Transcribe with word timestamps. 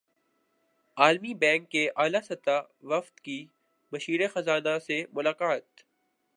عالمی 0.97 1.33
بینک 1.43 1.69
کے 1.69 1.87
اعلی 1.95 2.21
سطحی 2.25 2.59
وفد 2.87 3.19
کی 3.19 3.39
مشیر 3.91 4.27
خزانہ 4.33 4.77
سے 4.87 5.03
ملاقات 5.13 5.81